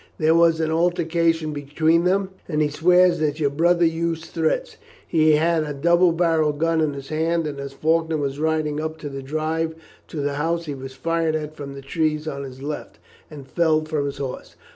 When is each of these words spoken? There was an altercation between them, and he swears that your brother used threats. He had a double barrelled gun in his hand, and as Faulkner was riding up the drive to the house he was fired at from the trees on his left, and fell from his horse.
There 0.17 0.33
was 0.33 0.59
an 0.59 0.71
altercation 0.71 1.53
between 1.53 2.05
them, 2.05 2.31
and 2.49 2.59
he 2.63 2.69
swears 2.69 3.19
that 3.19 3.39
your 3.39 3.51
brother 3.51 3.85
used 3.85 4.25
threats. 4.25 4.77
He 5.07 5.33
had 5.33 5.63
a 5.63 5.75
double 5.75 6.11
barrelled 6.11 6.57
gun 6.57 6.81
in 6.81 6.93
his 6.95 7.09
hand, 7.09 7.45
and 7.45 7.59
as 7.59 7.73
Faulkner 7.73 8.17
was 8.17 8.39
riding 8.39 8.81
up 8.81 8.97
the 8.97 9.21
drive 9.21 9.75
to 10.07 10.19
the 10.19 10.33
house 10.41 10.65
he 10.65 10.73
was 10.73 10.95
fired 10.95 11.35
at 11.35 11.55
from 11.55 11.75
the 11.75 11.83
trees 11.83 12.27
on 12.27 12.41
his 12.41 12.63
left, 12.63 12.97
and 13.29 13.47
fell 13.47 13.85
from 13.85 14.07
his 14.07 14.17
horse. 14.17 14.55